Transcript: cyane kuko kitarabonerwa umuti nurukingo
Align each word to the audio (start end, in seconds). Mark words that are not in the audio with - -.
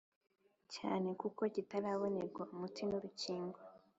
cyane 0.73 1.07
kuko 1.21 1.41
kitarabonerwa 1.53 2.43
umuti 2.53 2.81
nurukingo 2.89 3.57